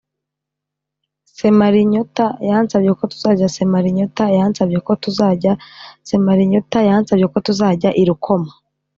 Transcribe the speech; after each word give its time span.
Semarinyota 1.39 2.25
yansabye 2.49 2.91
ko 2.99 3.03
tuzajya 3.13 3.47
semarinyota 3.57 4.23
yansabye 4.37 4.77
ko 4.87 4.93
tuzajya 5.03 5.53
semarinyota 6.09 6.77
yansabye 6.89 7.25
ko 7.33 7.37
tuzajyana 7.47 7.97
i 8.01 8.03
rukoma 8.09 8.51